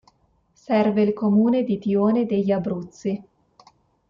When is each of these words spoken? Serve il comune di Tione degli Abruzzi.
Serve 0.65 1.03
il 1.03 1.13
comune 1.13 1.61
di 1.63 1.77
Tione 1.77 2.25
degli 2.25 2.51
Abruzzi. 2.51 3.23